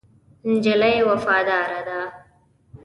[0.51, 1.99] نجلۍ وفاداره ده.